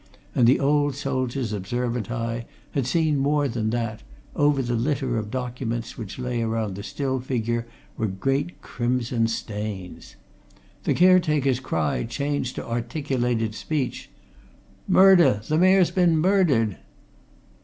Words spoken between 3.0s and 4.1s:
more than that